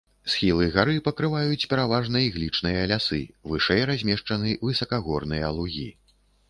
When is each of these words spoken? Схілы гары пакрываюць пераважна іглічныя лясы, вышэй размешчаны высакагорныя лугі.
Схілы 0.35 0.69
гары 0.75 0.95
пакрываюць 1.07 1.67
пераважна 1.73 2.23
іглічныя 2.29 2.81
лясы, 2.93 3.23
вышэй 3.53 3.81
размешчаны 3.93 4.59
высакагорныя 4.67 5.57
лугі. 5.61 5.89